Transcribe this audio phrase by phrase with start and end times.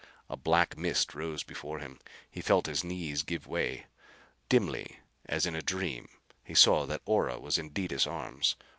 [0.31, 1.99] A black mist rose before him.
[2.27, 3.85] He felt his knees give way.
[4.49, 6.09] Dimly, as in a dream,
[6.43, 8.55] he saw that Ora was in Detis' arms.